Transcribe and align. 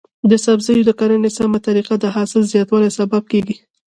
د 0.29 0.31
سبزیو 0.45 0.87
د 0.87 0.91
کرنې 0.99 1.29
سمه 1.37 1.59
طریقه 1.67 1.93
د 1.99 2.05
حاصل 2.15 2.41
زیاتوالي 2.53 2.89
سبب 2.99 3.23
کیږي. 3.31 3.55